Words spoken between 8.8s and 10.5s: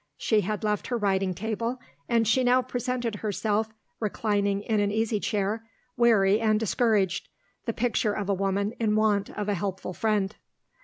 want of a helpful friend.